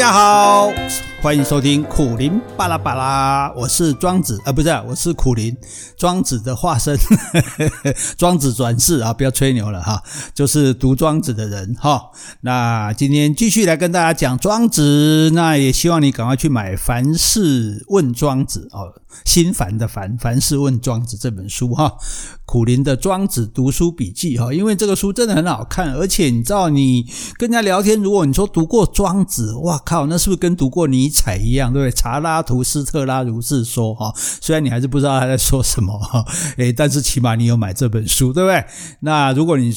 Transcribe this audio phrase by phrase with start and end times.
[0.00, 0.72] 大家好，
[1.20, 5.54] 欢迎收听苦苓巴拉巴拉，我是庄子啊，不是，我是苦苓，
[5.94, 6.96] 庄子的化身，
[8.16, 10.02] 庄子转世啊，不要吹牛了哈，
[10.32, 12.00] 就是读庄子的人哈。
[12.40, 18.94] 那今天继续来跟大家讲庄子，那也希望你赶快去买《凡事问庄子》哦，
[19.24, 21.92] 心烦的烦，《凡事问庄子》这本书哈。
[22.44, 27.04] 苦林的庄子读书笔记哈，因为这个书真的很好看，而且你知道，你
[27.38, 31.92] 跟人家聊天，如果你说读过庄子，哇靠，那是不是跟读过尼采一样，对不对？
[31.92, 36.24] 查拉图斯特拉如是说哈，虽然你还是不知道他在说什么哈，
[36.56, 38.64] 诶，但是起码你有买这本书，对不对？
[38.98, 39.72] 那如果你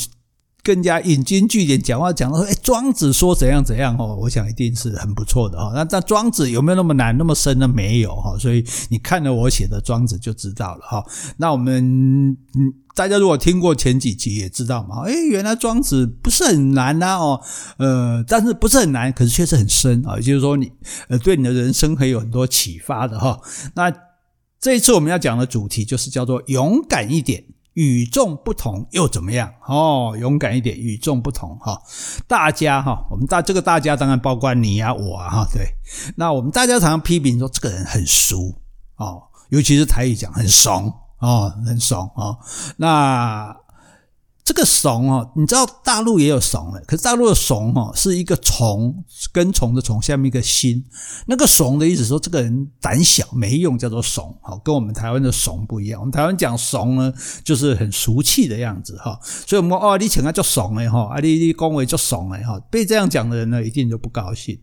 [0.64, 5.74] 更加引经据典讲话讲到说，诶，庄子说怎样怎样哦，我想一定是很不错的哈。
[5.76, 7.68] 那但庄子有没有那么难那么深呢？
[7.68, 11.04] 没有哈，所以你看了我写的庄子就知道了哈。
[11.36, 17.42] 那我们嗯，大家如果听过前几集也知道嘛，诶，原来庄子不是很难呐哦，
[17.78, 20.72] 呃，但是不是很难，可是确实很深啊，也就是说你
[21.10, 23.38] 呃对你的人生可以有很多启发的哈。
[23.76, 23.94] 那
[24.62, 27.44] 这一次我们要讲的主题就是叫做勇敢一点。
[27.74, 29.54] 与众不同又怎么样？
[29.68, 31.82] 哦，勇敢一点，与众不同哈。
[32.28, 35.48] 大家哈，我们大这个大家当然包括你啊，我啊哈。
[35.54, 35.68] 对，
[36.16, 38.56] 那我们大家常常批评说这个人很俗
[38.98, 42.38] 哦，尤其是台语讲很怂哦，很怂哦。
[42.78, 43.63] 那。
[44.46, 48.94] 这个怂哦，你知道大陆也有怂的，可是大陆的怂哦，是一个虫，
[49.32, 50.84] 跟虫的虫，下面一个心。
[51.28, 54.38] 那个怂的意思说这个人胆小没用，叫做怂。
[54.42, 56.02] 好，跟我们台湾的怂不一样。
[56.02, 59.18] 我们台湾讲怂呢，就是很俗气的样子哈。
[59.24, 64.60] 所以我们哦，你请他叫怂哎哈，啊你你恭维叫怂哎哈，被这样讲的人呢，一定就不高兴。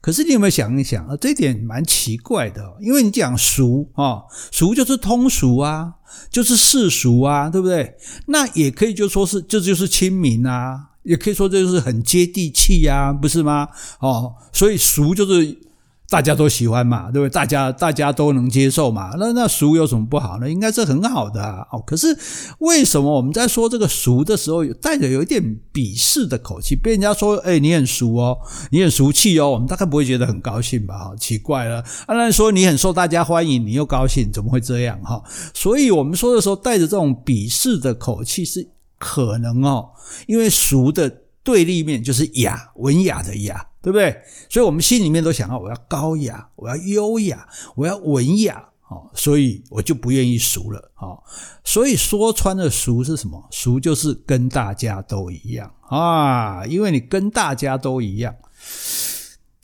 [0.00, 1.16] 可是你有没有想一想啊？
[1.20, 5.94] 这一点蛮奇怪的，因为你讲俗啊，俗就是通俗啊，
[6.30, 7.94] 就是世俗啊，对不对？
[8.26, 13.68] 那也可以就说是这就是亲民啊，也可以说这就是很接地气呀，不是吗？
[14.00, 15.67] 哦，所以俗就是。
[16.10, 17.30] 大家都喜欢嘛，对不对？
[17.30, 20.50] 大家大家都能接受嘛，那那俗有什么不好呢？
[20.50, 21.66] 应该是很好的啊。
[21.70, 22.16] 哦，可是
[22.60, 28.38] 为什么我们在说这个俗的时候，带着有一点鄙视的口气，被人家说，哎，你很俗哦，
[28.70, 30.98] 你很俗气哦，我们大概不会觉得很高兴吧？
[30.98, 31.84] 好奇怪了。
[32.06, 34.98] 当然说你很受大家欢迎，你又高兴，怎么会这样？
[35.02, 38.66] 哈，所以我们说的时候，带着这种鄙视的口气是
[38.98, 39.90] 可能哦，
[40.26, 41.14] 因为俗的
[41.44, 43.67] 对立面就是雅，文雅的雅。
[43.80, 44.20] 对不对？
[44.48, 51.22] 所以我们心里面都想要，我要高雅，我要优雅，我要文雅，哦，所以我就不愿意俗了，哦，
[51.62, 53.46] 所以说穿了俗是什么？
[53.50, 58.34] 俗就是跟大家都一样啊，因为你跟大家都一样，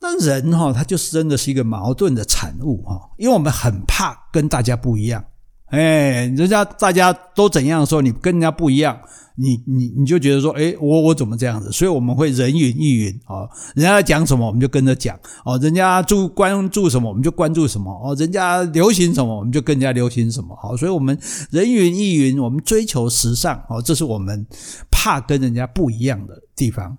[0.01, 5.25] 那人哈，他就是真的是一个矛盾的产物哈，因为我们很怕跟大家不一样，
[5.67, 8.99] 哎，人家大家都怎样的时候，你跟人家不一样。
[9.37, 11.73] 你你你就觉得说，诶，我我怎么这样子？
[11.73, 21.19] 所以我们会人云亦云哦，人家讲什么我们就跟着讲哦，人家注关注什么我们就关注什么哦，人家流行什么我们就跟人家流行什么好，所以我们
[21.51, 24.47] 人云亦云，我们追求时尚哦，这是我们
[24.89, 26.97] 怕跟人家不一样的地方。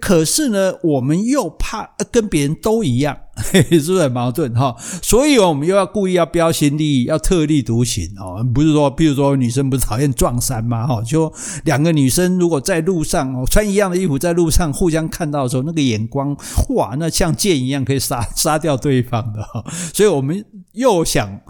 [0.00, 3.16] 可是呢，我们又怕跟别人都一样，
[3.52, 4.74] 是不是很矛盾哈？
[5.02, 8.42] 所以我们又要故意要标新立异，要特立独行哦。
[8.54, 10.86] 不是说，比如说女生不是讨厌撞衫吗？
[10.86, 11.30] 哈，就
[11.64, 16.34] 两个女生如果在路上哦，穿一样的衣服在路上互相看到的时候，那个眼光
[16.70, 19.46] 哇，那像箭一样可以杀杀掉对方的。
[19.92, 21.40] 所以我们又想。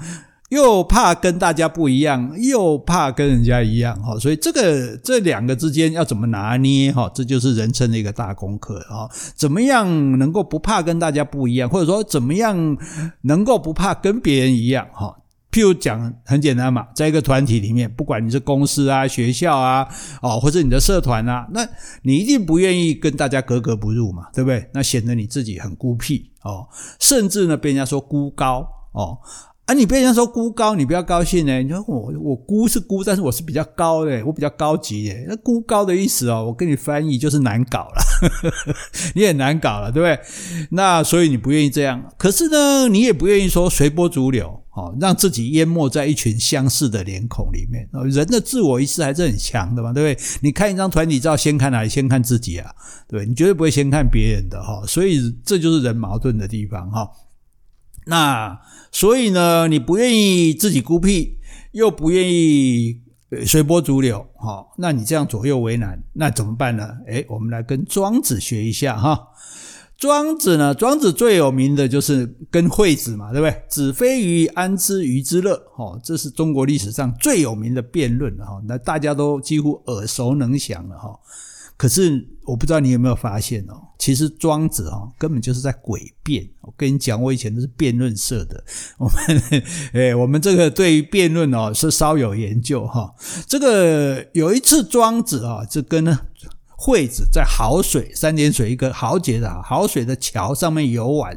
[0.50, 12.77] 又怕跟大家不一样，又怕跟人家一样，哈，所以这个这两个之间要怎么拿捏，哈，这就是人生的一个大功课，哈，怎么样能够不怕跟大家不一样，或者说怎么样
[13.22, 15.16] 能够不怕跟别人一样，哈，
[15.50, 19.88] 譬如讲很简单嘛，在一个团体里面，不管你是公司啊、学校啊，
[20.21, 21.66] 哦，或者你的社团啊，那
[22.03, 24.69] 你一定不愿意跟大家格格不入嘛，对不对？
[24.75, 26.69] 那显得你自己很孤僻，哦，
[27.00, 29.19] 甚至呢被人家说孤高，哦。
[29.67, 31.63] 啊，你别人说孤高，你不要高兴呢。
[31.63, 35.15] 你说我我孤是孤，但是我是比较高的，我比较高级的。
[35.27, 38.03] 那孤高的意思哦，我跟你翻译就是难搞了，
[39.16, 40.69] 你也难搞了，对不对？
[40.72, 47.89] 那所以你不愿意这样，可是呢，你也不愿意说随波逐流，哦，让自己淹没在一群相似的脸孔里面。
[48.10, 50.27] 人的自我意识还是很强的嘛，对不对？
[50.43, 51.89] 你看一张团体照，先看哪里？
[51.89, 52.71] 先看自己啊，
[53.09, 54.83] 对，你绝对不会先看别人的哈。
[54.87, 57.09] 所以这就是人矛盾的地方哈。
[58.04, 58.60] 那
[58.92, 61.39] 所以呢，你不愿意自己孤僻，
[61.72, 63.01] 又不愿意
[63.45, 66.89] 随波逐流，哈，那你这样左右为难，那怎么办呢？
[67.06, 69.28] 诶，我们来跟庄子学一下哈。
[69.97, 73.62] 庄子呢，庄子最有名的就是跟惠子嘛，对不对？
[73.68, 75.57] 子非鱼，安知鱼之乐？
[75.74, 81.18] 哈，这是中国历史上最有名的辩论哈，那大家都几乎耳熟能详了哈。
[81.76, 86.48] 可是我不知道你有没有发现哦，其实庄子哈根本就是在诡辩。
[86.60, 88.65] 我跟你讲，我以前都是辩论社的，
[88.98, 89.42] 我们
[89.92, 93.15] 诶， 我们这个对于辩论哦是稍有研究哈。
[93.47, 96.21] 这个有一次庄子啊，这跟呢
[96.68, 101.36] 惠子在好水三点水一个好解的好水的桥上面游玩。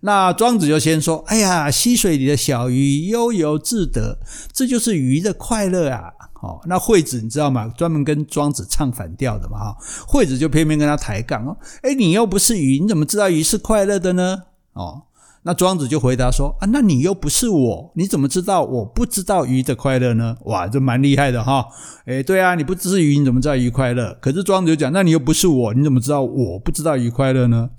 [0.00, 4.18] 那庄子就先说：“哎呀，溪水里的小鱼悠游自得，
[4.52, 6.12] 这就是鱼的快乐啊！”
[6.42, 7.66] 哦，那惠子你知道吗？
[7.76, 9.58] 专门跟庄子唱反调的嘛！
[9.58, 11.56] 哈，惠子就偏偏跟他抬杠哦。
[11.82, 14.42] 哎，你又不是鱼，你怎么知道鱼是快乐的呢？
[14.74, 15.02] 哦，
[15.42, 21.66] 那庄子就回答说：“啊，那你又不是我，你怎么知道我不知道鱼的快乐呢？”哇，这蛮厉害的哈！
[22.04, 24.16] 哎，对啊，你不是鱼，你怎么知道鱼快乐？
[24.20, 27.70] 可是庄子就讲：“那你又不是我，你怎么知道我不知道鱼快乐呢？”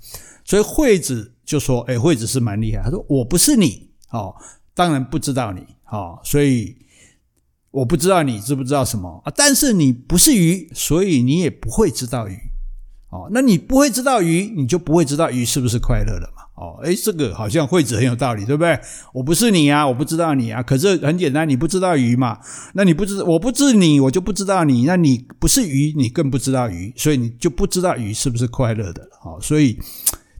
[0.44, 1.34] 所以惠子。
[1.48, 2.82] 就说，哎，惠子是蛮厉害。
[2.82, 4.34] 他说，我不是你，哦，
[4.74, 6.76] 当然不知道你，哦，所以
[7.70, 9.32] 我不知道你知不知道什么啊？
[9.36, 12.36] 但是你不是鱼，所以你也不会知道鱼，
[13.10, 16.42] 哦，那你不会知道鱼，你就不会知道鱼是不是快乐的嘛？
[16.54, 18.78] 哦，诶，这个好像惠子很有道理，对不对？
[19.12, 20.62] 我不是你啊，我不知道你啊。
[20.62, 22.38] 可是很简单，你不知道鱼嘛？
[22.72, 24.84] 那你不知，我不知你，我就不知道你。
[24.84, 29.10] 那你不是鱼，你更不知道鱼，所以你就不知道鱼是不是快乐的了。
[29.24, 29.78] 哦，所以。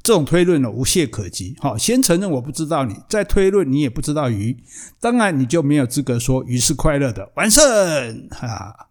[0.09, 1.55] 这种推论呢，无懈可击。
[1.61, 4.57] 好，先承认我不知道你，再推论你也不知道鱼，
[4.99, 7.31] 当然你就没有资格说鱼是快乐的。
[7.37, 7.63] 完胜
[8.31, 8.89] 哈，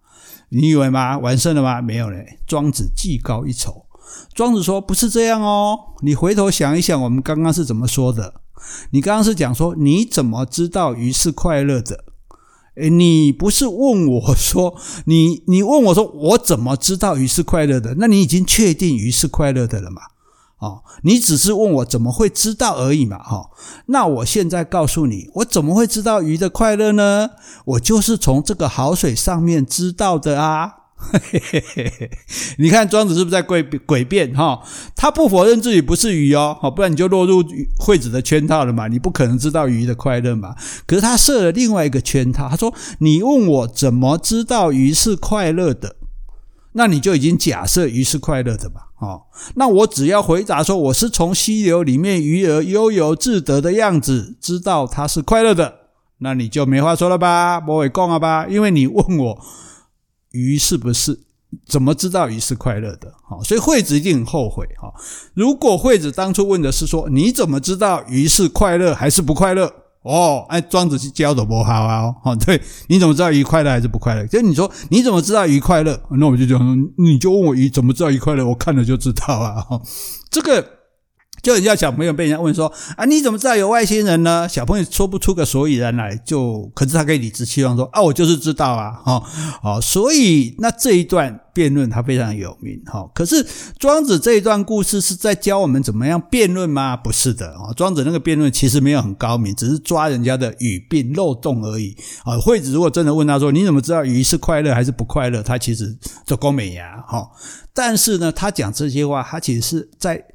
[0.49, 1.17] 你以为吗？
[1.17, 1.81] 完胜了吗？
[1.81, 2.37] 没有嘞。
[2.45, 3.87] 庄子技高一筹。
[4.35, 8.35] 庄子说不是这样哦，你回头想一想，我们刚刚是怎么说的？
[8.91, 12.03] 你刚刚是讲说你怎么知道鱼是快乐的？
[12.75, 14.75] 诶，你不是问我说
[15.05, 17.95] 你你问我说我怎么知道鱼是快乐的？
[17.97, 20.03] 那你已经确定鱼是快乐的了吗？
[20.59, 23.49] 哦，你只是问我怎么会知道而已嘛，哈、哦。
[23.87, 27.29] 那我现在告诉你，我怎么会知道鱼的快乐呢？
[27.65, 30.73] 我就是从这个好水上面知道的啊。
[30.99, 31.19] 嘿
[31.51, 32.11] 嘿嘿嘿，
[32.57, 34.33] 你看庄子是不是在诡诡辩？
[34.33, 34.63] 哈、哦，
[34.95, 37.43] 他不否认自己不是鱼哦，好，不然你就落入
[37.77, 38.87] 惠子的圈套了嘛。
[38.87, 40.55] 你不可能知道鱼的快乐嘛。
[40.87, 45.97] 可是他设了另外一个圈套，他说：“你问我怎么知道鱼是快乐的？”
[46.77, 48.81] 那你就已经假设鱼是快乐的吧？
[48.99, 49.23] 哦，
[49.55, 55.73] 那我只要回答说我是从溪流里面鱼儿悠游自得的样子知道它是快乐的，
[56.19, 57.59] 那你就没话说了吧？
[57.59, 58.45] 不会讲了吧？
[58.47, 59.41] 因为你问我
[60.31, 61.19] 鱼是不是
[61.65, 63.11] 怎么知道鱼是快乐的？
[63.27, 64.67] 好，所以惠子一定很后悔。
[64.79, 64.93] 哈，
[65.33, 69.73] 如果惠子当初问的是说你怎么知道鱼是快乐还是不快乐？
[70.07, 72.13] 哦，哎，庄子去教的不好啊！
[72.23, 74.25] 哦， 对，你怎么知道鱼快乐还是不快乐？
[74.27, 75.99] 就你说你怎么知道鱼快乐？
[76.11, 78.45] 那我就讲，你就问我鱼怎么知道鱼快乐？
[78.45, 79.61] 我看了就知道啊！
[79.61, 79.81] 哈，
[80.31, 80.76] 这个。
[81.41, 84.47] 就人家小朋友被人家问说啊，你怎么知道有外星人呢？
[84.49, 89.23] 小朋友说不出个所以然来，就可是他可以理直气壮说啊，我就是知道啊，哈，
[89.61, 93.09] 好，所以那这一段辩论他非常有名，哈。
[93.13, 93.45] 可是
[93.77, 96.97] 庄子这一段故事是在教我们怎么样辩论吗？
[96.97, 101.95] 不是的，啊，庄子那个辩论其实没有很高明，只是抓人家的语病漏洞而已。
[102.23, 105.41] 啊，惠子如果真的问他说，你怎么知道鱼是快乐还是不快乐？
[105.41, 105.95] 他其实
[106.25, 107.29] 就勾美牙，哈。
[107.73, 110.25] 但是呢，他讲这些话，他其实是在。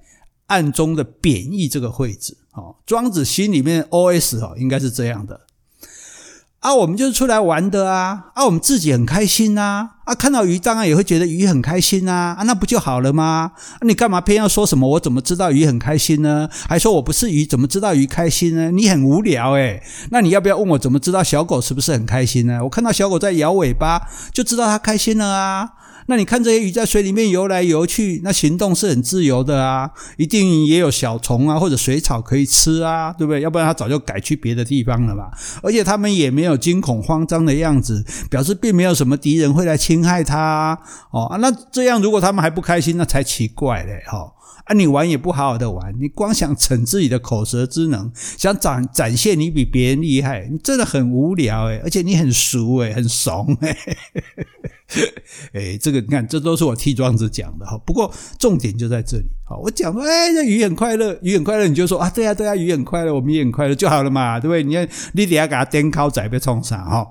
[0.52, 5.40] 暗中的贬义这个惠子，哦，庄子心里面 OS 哦，应该是这样的
[6.60, 13.52] 啊，我们就是出来玩的啊，啊，我们自己很开心呐，啊，看到鱼当然也会觉得鱼很开心呐，啊，那不就好了吗？
[13.56, 14.86] 啊，你干嘛偏要说什么？
[14.90, 16.48] 我怎么知道鱼很开心呢？
[16.68, 18.70] 还说我不是鱼，怎么知道鱼开心呢？
[18.70, 22.62] 你很无聊诶，那你要不要问我怎么知道小狗是不是很开心呢？
[22.62, 24.00] 我看到小狗在摇尾巴，
[24.32, 25.68] 就知道它开心了啊。
[26.06, 33.40] 那你看这些鱼在水里面游来游去，那行动是很自由的啊，一定也有小虫啊或者水草可以吃啊，对不对？
[33.40, 35.30] 要不然它早就改去别的地方了吧。
[35.62, 40.78] 而且它们也没有惊恐慌张的样子，表示并没有什么敌人会来侵害它
[41.10, 41.24] 哦。
[41.26, 44.32] 啊，那这样如果他们还不开心，那才奇怪嘞，哈。
[44.64, 53.76] 啊，你玩也不好好的玩，你光想逞自己的口舌之能，想展展现你比别人厉害，你真的很无聊诶，而且你很俗诶，很怂诶。
[55.54, 57.76] 诶，这个你看，这都是我替庄子讲的哈。
[57.78, 64.62] 不过重点就在这里，好，我讲说，诶，这鱼很快乐，鱼很快乐，你就说啊，对啊，对啊，鱼很快乐，我们也很快乐就好了嘛，对不对？
[64.62, 67.06] 你看，你底下给他颠尻仔被冲上哈。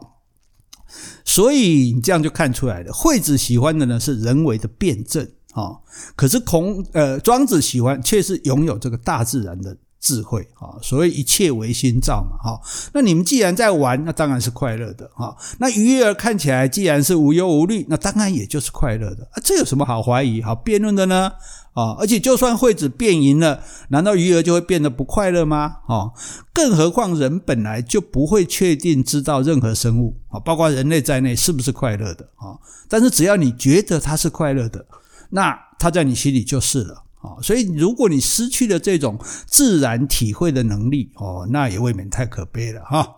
[1.24, 5.28] 所以你这样就看出来了，惠子喜欢的呢是人为的辩证。
[5.54, 5.76] 啊，
[6.16, 12.60] 可是孔呃庄子喜欢却是拥有这个大自然的智慧啊，所以一切唯心造嘛哈。
[12.92, 15.34] 那你们既然在玩，那当然是快乐的哈。
[15.60, 19.40] 那鱼儿看起来既然是无忧无虑，那当然也就是快乐的啊。
[19.44, 21.32] 这有什么好怀疑好辩论的呢？
[21.74, 25.78] 啊，而且就算惠子辩赢了，难道鱼儿就会变得不快乐吗？
[25.88, 26.12] 啊，
[26.52, 32.60] 更何况人本来就不会确定知道任何生物啊，包括人类在内是不是快乐的啊？
[32.90, 34.86] 但是只要你觉得它是快乐的。
[35.30, 37.42] 那它在你心里就是了啊。
[37.42, 43.16] 所以，如果你失去了这种自然体会的能力哦，那也未免太可悲了哈。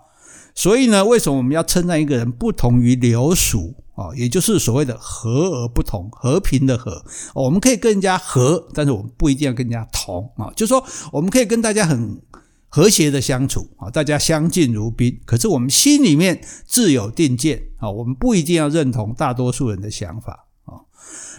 [0.56, 4.14] 所以呢，为什么我们要称赞一个人不同于流俗啊？
[4.16, 7.04] 也就是所谓的和而不同，和平的和。
[7.34, 10.54] 我们可以跟人家和，但是我们不一定要跟人家同啊。
[10.56, 12.22] 就是说，我们可以跟大家很
[12.70, 15.20] 和谐的相处啊，大家相敬如宾。
[15.26, 20.46] 可是我们心里面自有定见啊，我们不一定要认同大多数人的想法。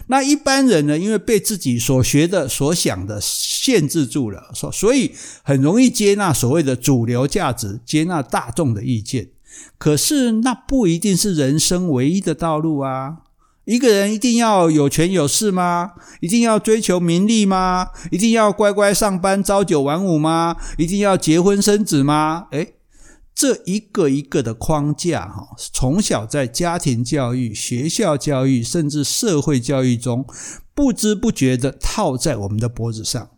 [0.07, 9.29] 那一般人呢，因为被自己所学的、所想的限制住了，所所以很容易接纳所谓的主流价值，接纳大众的意见。
[9.77, 13.17] 可是那不一定是人生唯一的道路啊！
[13.63, 15.93] 一个人一定要有权有势吗？
[16.19, 17.87] 一定要追求名利吗？
[18.11, 20.55] 一定要乖乖上班，朝九晚五吗？
[20.77, 22.45] 一定要结婚生子吗？
[22.51, 22.74] 诶
[23.35, 30.25] 这一个一个的框架，哈，从小在家庭教育、学校教育，甚至社会教育中，
[30.73, 33.31] 不知不觉地套在我们的脖子上，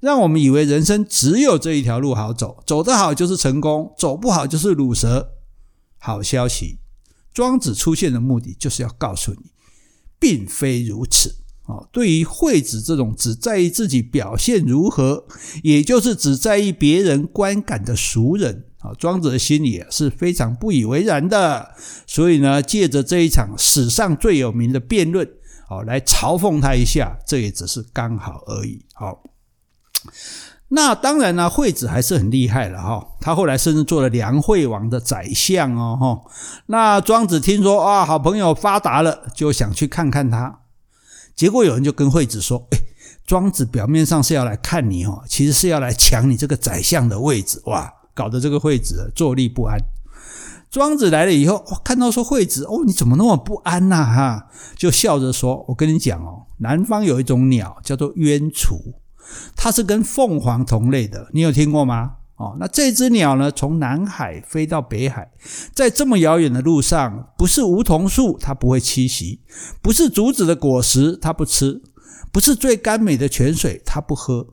[0.00, 5.34] 让我们以为人生只有这一条路好走，走得好就是成功，走不好就是鲁蛇。
[5.98, 6.78] 好消息，
[7.34, 9.50] 庄子出现的目的就是要告诉你，
[10.18, 11.36] 并非如此。
[11.64, 15.26] 啊，对于惠子这种只在意自己表现如何，
[15.62, 18.64] 也就是只在意别人观感的俗人。
[18.82, 21.72] 啊，庄子的心里是非常不以为然的，
[22.04, 25.24] 所以呢，借着这一场史上最有名的辩论，
[25.68, 28.84] 哦来嘲讽他一下，这也只是刚好而已。
[28.92, 29.22] 好，
[30.68, 36.30] 那当然呢，惠子还是很厉害了哈，他后来甚至做了梁惠王的宰相哦哈。
[36.66, 40.60] 那庄子听说啊，好朋友发达了，就想去看看他，
[41.36, 42.78] 结果有人就跟惠子说，诶
[43.24, 47.92] 庄子表面上是要来看你哦，其实是要来抢你这个宰相的位置哇。
[48.14, 49.78] 搞得这个惠子坐立不安。
[50.70, 54.04] 庄子来了以后，看到说惠子哦，你怎么那么不安呐？
[54.04, 58.94] 哈，就笑着说：“我跟你讲哦，南方有一种鸟叫做鸢雏，
[59.54, 62.12] 它是跟凤凰同类的，你有听过吗？
[62.36, 65.30] 哦，那这只鸟呢，从南海飞到北海，
[65.74, 69.40] 在这么遥远的路上，不是梧桐树它不会栖息，
[69.82, 71.82] 不是竹子的果实它不吃，
[72.32, 74.46] 不是最甘美的泉水它不喝。”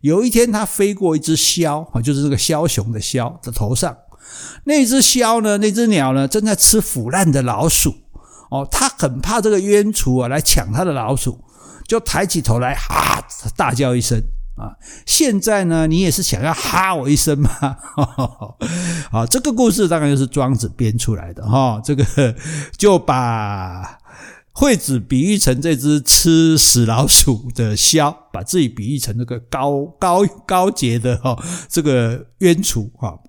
[0.00, 3.96] 有一天，他飞过一只枭啊，就是这个枭雄的枭的头上，
[4.64, 7.94] 那只枭呢，那只鸟呢，正在吃腐烂的老鼠
[8.50, 11.42] 哦，他很怕这个冤雏啊来抢他的老鼠，
[11.86, 13.24] 就抬起头来哈
[13.56, 14.22] 大叫一声
[14.56, 14.76] 啊！
[15.04, 17.50] 现在呢，你也是想要哈我一声吗？
[19.10, 22.04] 啊， 这个故事当然就是庄子编出来的哈，这个
[22.76, 23.98] 就把。
[24.58, 31.36] 惠子比喻成这只吃死老鼠的枭，把自己比喻成那个高高高洁的哈
[31.68, 33.20] 这个冤雏哈，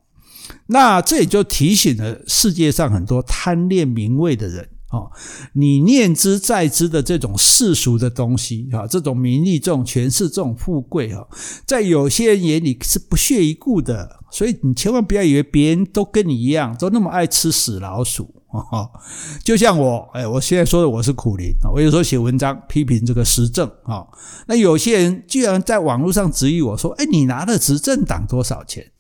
[0.68, 5.12] 那这也就提醒了世界上很多贪恋名位的人啊，
[5.52, 11.28] 你念之在之的这种世俗的东西啊，这种名利、这种权势、这种富贵啊，
[11.66, 18.34] 在有些人眼里是不屑一顾的，所以你千万不要以为别人都跟你一样，都那么爱吃死老鼠。
[18.72, 18.90] 哦，
[19.44, 24.06] 就像我，哎，我现在说的我是苦苓啊，我有时候写文章批评这个时政啊，
[24.48, 28.92] 那有些人居然在网络上质疑我说，哎，你拿了执政党多少钱？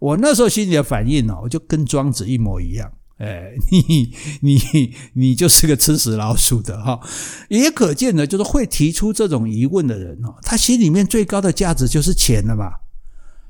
[0.00, 7.00] 我那时候心里的反应呢，我就跟庄子一模一样，哎， 你你你就是个吃死老鼠的哈，
[7.48, 12.70] 也可见呢，就是会提出这种疑问的人哦，他心里面最高的价值就是钱了嘛。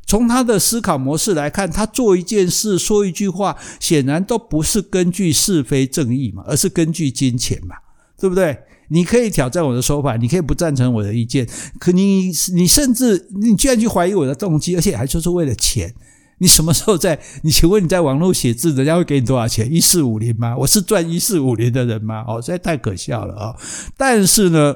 [0.08, 7.76] 从他的思考模式来看，他做一件事、说一句话，显然都不是根据是非正义嘛，而是根据金钱嘛，
[8.18, 8.58] 对不对？
[8.88, 11.46] 你可以挑战我的说法，你可以不赞成我的意见，
[11.78, 15.94] 可你你甚至你居然去怀疑我的动机，而且还说是为了钱。
[16.38, 17.20] 你什么时候在？
[17.42, 19.70] 你请问你在网络写字，人家会给你多少钱？
[19.70, 20.56] 一四五零吗？
[20.56, 22.24] 我是赚一四五零的人吗？
[22.26, 23.56] 哦，实在太可笑了啊！
[23.98, 24.74] 但是呢，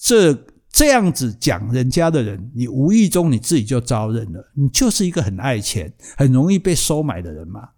[0.00, 0.38] 这。
[0.74, 7.68] 这样子讲人家的人，你无意中你自己就招认了，你就是一个很爱钱、很容易被收买的人嘛。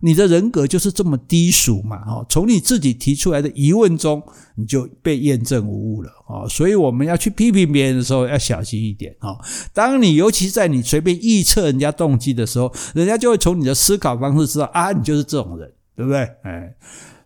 [0.00, 1.98] 你的人格就是这么低俗嘛。
[2.06, 4.22] 哦，从你自己提出来的疑问中，
[4.54, 6.10] 你就被验证无误了。
[6.28, 9.14] 哦，所以我们要去批评别人的时候要小心一点。
[9.20, 9.38] 哦，
[9.74, 16.20] 当你尤其在你随便臆测人家动机的时候，人家就会从你的思考方式知道啊，你就是这种人，对不对？
[16.44, 16.74] 哎，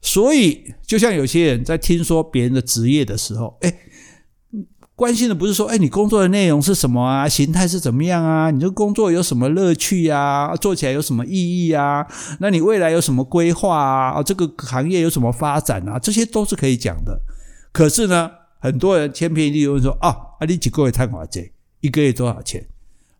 [0.00, 3.72] 所以就像有些人在听说别人的职业的时候，哎。
[5.00, 7.26] 关心的不是说，哎，你工作的内容是什么啊？
[7.26, 8.50] 形态是怎么样啊？
[8.50, 10.54] 你这工作有什么乐趣啊？
[10.56, 12.06] 做起来有什么意义啊？
[12.38, 14.22] 那你未来有什么规划啊？
[14.22, 15.98] 这个行业有什么发展啊？
[15.98, 17.18] 这些都是可以讲的。
[17.72, 21.50] 可是呢，很多人千篇一律问说，啊，啊，你几个月赚多少钱？
[21.80, 22.66] 一个月多少钱？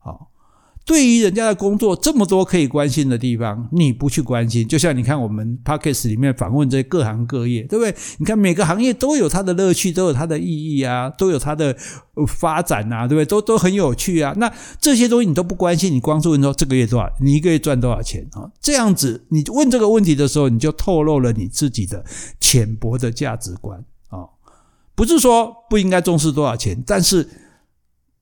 [0.00, 0.28] 好，
[0.87, 7.94] 对于人家的工作这么多可以关心的地方，你不去关心，就像你看我们 Podcast 里面访问这各行各业，对不对？
[8.18, 11.76] 你看每个行业都有它的乐趣，都有它的意义啊，都有它的
[12.26, 13.25] 发展啊，对不对？
[13.25, 14.34] 都都很有趣啊。
[14.38, 18.50] 那这些东西你都不关心，你光是问说这个月多少，你一个月赚多少钱啊？
[18.60, 22.04] 这样子你问这个问题的时候，你就透露了你自己的
[22.40, 24.26] 浅薄的价值观啊。
[24.96, 27.28] 不是说不应该重视多少钱，但是。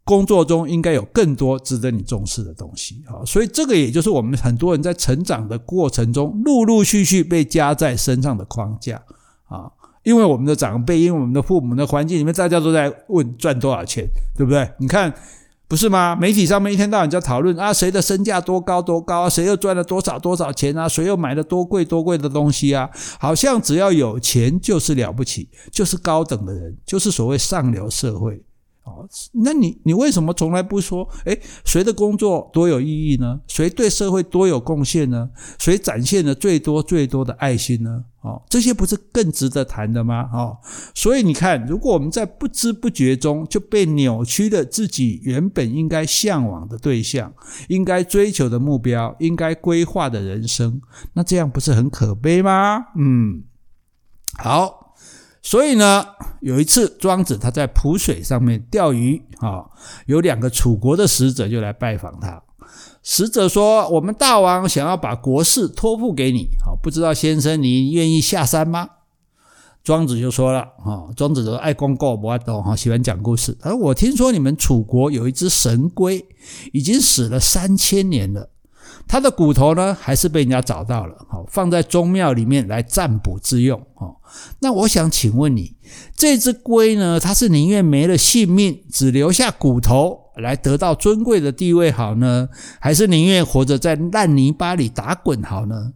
[0.09, 9.03] 工作中应该有更多值得你重视的东西啊，所以这个也就是我们很多人在成长的过程中，陆陆续续被加在身上的框架
[9.49, 9.71] 啊。
[10.05, 14.67] 因为我们的长辈，因为我们的父母的环境里面，大家都在问赚多少钱，对不对？
[14.79, 15.12] 你看，
[15.69, 16.17] 不是吗？
[16.17, 22.88] 媒体上面一天到晚在讨论啊，谁的身价多高多高啊，谁又赚了多少多少钱啊，谁又买了多贵多贵的东西啊？
[23.21, 28.43] 好像只要有钱就是了不起，就是高等的人，就是所谓上流社会。
[28.88, 31.09] 哦那你你为什么从来不说？
[31.25, 33.40] 诶，谁的工作多有意义呢？
[33.47, 35.30] 谁对社会多有贡献呢？
[35.59, 38.04] 谁展现了最多最多的爱心呢？
[38.23, 40.28] 哦，这些不是更值得谈的吗？
[40.33, 40.59] 哦，
[40.95, 47.33] 所以你看，如果我们在不知不觉中就被扭曲了自己原本应该向往的对象、
[47.68, 50.80] 应该追求的目标、应该规划的人生，
[51.12, 52.87] 那这样不是很可悲吗？
[52.97, 53.45] 嗯，
[54.38, 54.78] 好。
[55.49, 56.05] 所以呢，
[56.43, 59.64] 有一次庄子他在濮水上面钓鱼啊，
[60.05, 62.43] 有两个楚国的使者就来拜访他。
[63.02, 68.90] 使者说：“我们大王想要把国事托付给你，好，不知道先生你愿意下山吗？”
[69.83, 73.57] 庄子就说了：“啊，庄子说爱公告不爱懂哈，喜欢讲故事。
[73.62, 76.26] 而我听说你们楚国有一只神龟，
[76.75, 78.50] 已经死了三千年了。”
[79.09, 84.17] 他的骨头呢，还是被人家找到了，好，放在宗庙里面来占卜之用，哦。
[84.61, 85.77] 那我想请问你，
[86.15, 95.95] 这只龟呢，它是宁愿没了性命，只留下骨头来得到尊贵的地位好呢，还是宁愿活着在烂泥巴里打滚好呢？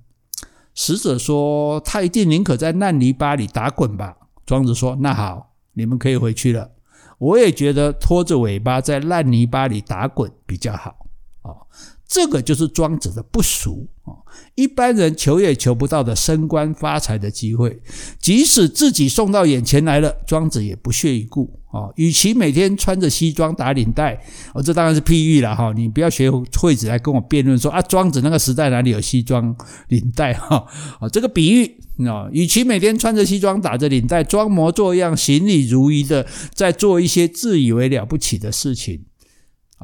[0.75, 4.17] 使者说，他一定宁可在烂泥巴里打滚吧。
[4.47, 6.71] 庄子说，那好，你们可以回去了。
[7.19, 10.97] 我也觉得拖着尾巴在烂泥巴里打滚比较好，
[11.43, 11.67] 哦。
[12.13, 14.13] 这个就是庄子的不俗啊！
[14.55, 17.81] 一般人求也求不到的升官发财的机会，
[18.21, 21.89] 即使自己送到眼前来了，庄子也不屑一顾啊！
[21.97, 24.23] 与其每天穿着西装打领带，
[24.53, 25.73] 哦，这当然是譬喻了哈！
[25.75, 29.57] 你不要学惠子来跟我辩论说啊，庄子那个时代哪里有西装
[29.89, 30.67] 领带哈？
[31.01, 31.65] 啊，这个比喻
[32.07, 39.01] 啊，与其每天穿着西装打着领带，装模作样、行礼如仪的在做一些自以为了不起的事情。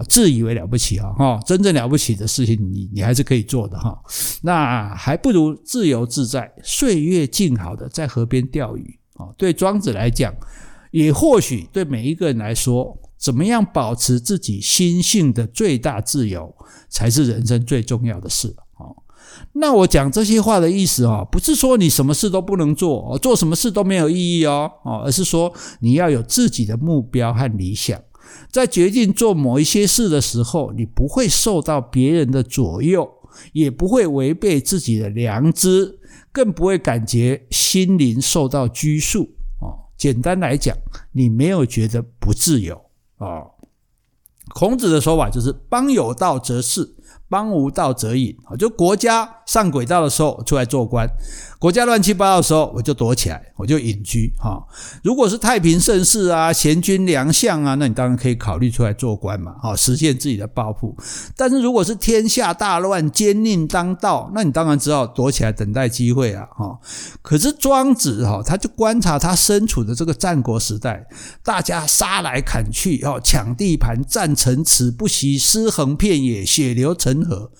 [0.08, 3.98] 自以为了不起啊，哈，真正了不起的事情你，你还是可以做的哈。
[4.42, 9.26] 那还不如自由自在、岁月静好的在河边钓鱼啊。
[9.36, 10.34] 对庄子来讲，
[10.90, 16.54] 也或许对每一个人来说，怎么样保持自己心性的最大自由，
[16.88, 18.94] 才是人生最重要的事啊。
[19.52, 24.70] 那我讲这些话的意思啊，不是说你什么事都不能做，做什么事都没有意义哦，
[25.04, 28.00] 而是说你要有自己的目标和理想。
[28.50, 33.08] 在决定做某一些事的时候，你不会受到别人的左右，
[33.52, 35.98] 也不会违背自己的良知，
[36.32, 39.30] 更不会感觉心灵受到拘束。
[39.60, 40.76] 哦，简单来讲，
[41.12, 42.80] 你没有觉得不自由
[43.18, 43.50] 哦。
[44.54, 46.96] 孔子的说法就是：邦有道则仕，
[47.28, 48.36] 邦无道则隐。
[48.58, 51.08] 就国家上轨道的时候，出来做官。
[51.58, 54.62] 国家乱七八糟的时候，我就躲起来，我就隐居哈。
[55.02, 60.96] 如果是太平盛世啊，贤君良相啊，那你当然可以考虑出来做官嘛，哈，实现自己的抱负。
[61.36, 66.78] 但是如果是天下大乱，奸佞当道，那你当然只好躲起来等待机会啊，哈。
[67.20, 71.04] 可是庄子哈，他就观察他身处的这个战国时代，
[71.42, 77.50] 大家杀来砍去，哦，抢地盘，占城池，不惜尸横遍野，血流成和。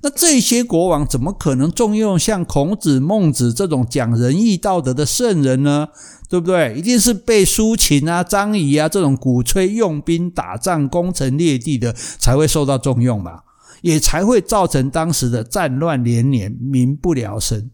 [0.00, 5.88] 那这些国王怎么可能重用像孔子、孟子这种讲仁义道德的圣人呢？
[6.28, 6.74] 对不对？
[6.76, 13.44] 一定是被苏秦啊、张仪啊这种鼓吹用兵打仗、攻城略地的才会受到重用吧，
[13.80, 17.70] 也才会造成当时的战乱连连、民不聊生。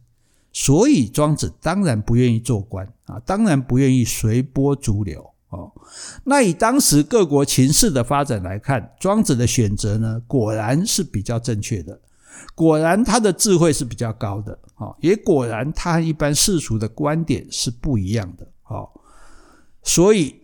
[0.53, 5.73] 所以庄子当然不愿意做官啊，当然不愿意随波逐流哦。
[6.25, 12.01] 那以当时各国情势的发展来看，庄子的选择呢，果然是比较正确的。
[12.55, 18.89] 果然，他的智慧是比较高的，哦也果然，他和一般世俗的观点是不一样的，哦
[19.83, 20.37] 所以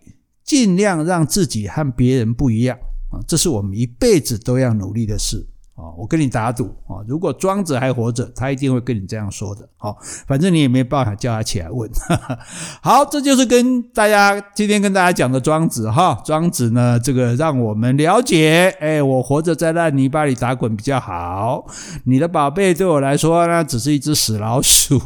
[0.43, 2.77] 尽量让自己和别人不一样
[3.11, 5.45] 啊，这是我们一辈子都要努力的事，
[5.81, 9.67] 啊，我跟你打赌啊，如果庄子还活着，他一定会跟你这样说的。
[9.77, 11.89] 好，反正你也没办法叫他起来问。
[12.83, 16.21] 好，这就是跟大家今天跟大家讲的庄子哈。
[16.23, 21.65] 庄子呢，这个让我们了解，哎，我活着在烂泥巴里打滚比较好。
[22.03, 24.99] 你的宝贝对我来说呢，只是一只死老鼠。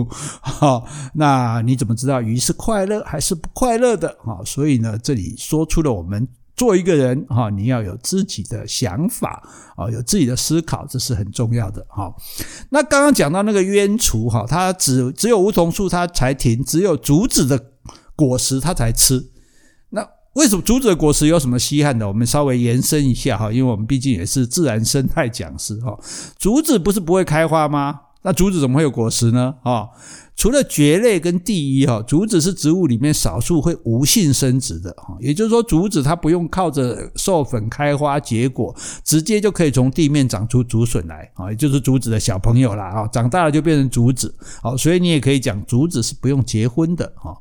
[0.40, 4.16] 好，那你怎么知道鱼是快乐还是不快乐的？
[4.24, 6.26] 好，所以呢，这里说出了我们。
[6.54, 9.42] 做一个人哈，你要有自己的想法
[9.76, 12.12] 啊，有自己的思考，这是很重要的哈。
[12.70, 17.58] 那刚刚讲到那个鸢厨哈，它只只有梧桐树它才停，只有竹子的
[18.14, 19.30] 果实它才吃。
[19.90, 22.06] 那为什么竹子的果实有什么稀罕的？
[22.06, 25.98] 我们稍微延伸一下哈，因为我们毕竟也是自然生态讲师哈。
[26.38, 28.00] 竹子不是不会开花吗？
[28.24, 29.54] 那竹子怎么会有果实呢？
[29.64, 29.88] 啊？
[30.34, 47.36] 除了蕨类跟地衣哈，竹子是植物里面少数会无性生殖的哈，也就是说，竹子它不用靠着授粉开花结果，直接就可以从地面长出竹笋来啊，也就是竹子的小朋友啦啊，长大了就变成竹子，好，所以你也可以讲竹子是不用结婚的哈。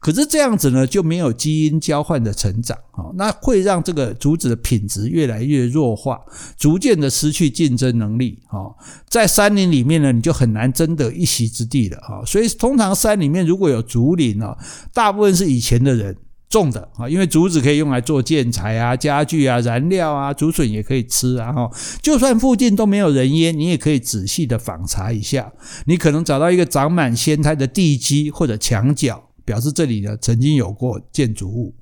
[0.00, 6.20] 可是这样子呢，就没有基因交换的成长啊，那会让这个竹子的品质越来越弱化，
[6.58, 8.74] 逐渐的失去竞争能力啊，
[9.08, 12.22] 在山林里面呢，你就很难争得一席之地了哈。
[12.32, 14.56] 所以通常山里面如果有竹林哦，
[14.94, 16.16] 大部分是以前的人
[16.48, 21.52] 种的啊，因为竹子可以用来做建材啊、家具啊、燃料啊，竹笋也可以吃啊。
[21.52, 25.52] 哈，就算附近都没有人烟，你也可以仔细的访查一下，
[25.84, 31.74] 你可能找到一个长满仙苔的地基或者墙角，表示这里呢曾经有过建筑物。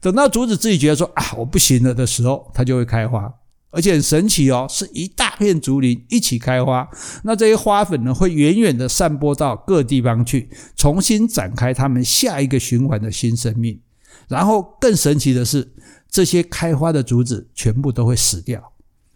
[0.00, 3.30] 等到竹子自己觉得说啊我不行了的时候，它就会开花。
[3.72, 6.88] 而且很神奇哦，是一大片竹林一起开花，
[7.24, 13.80] 那这些花粉呢，会远远的散播到各地方去，重新展开它们下一个循环的新生命。
[14.28, 15.72] 然后更神奇的是，
[16.08, 18.72] 这些开花的竹子全部都会死掉。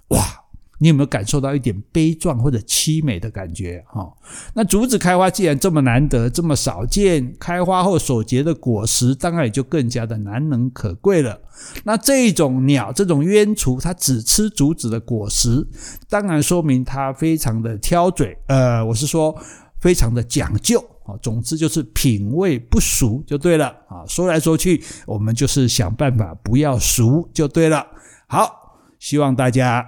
[0.08, 0.45] 哇！
[0.78, 3.82] 你有没有感受到一点悲壮或者凄美的感觉？
[3.88, 4.12] 哈，
[4.54, 11.40] 那竹子开花既然这么难得、这么少见，开花后所结的果实当然也就更加的难能可贵了。
[11.84, 15.66] 那这种鸟，这种鸢雏，它只吃竹子的果实，
[16.10, 18.36] 当然说明它非常的挑嘴。
[18.48, 19.34] 呃，我是说
[19.80, 21.16] 非常的讲究啊。
[21.22, 24.04] 总之就是品味不俗就对了啊。
[24.06, 27.86] 说来说去，我们就是想办法不要俗就对了。
[28.26, 29.82] 好，希望大家。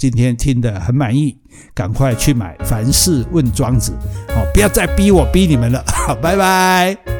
[0.00, 1.36] 今天听得很满意，
[1.74, 3.92] 赶快去买《凡事问庄子》，
[4.34, 7.19] 好，不要再逼我逼你们了，好，拜拜。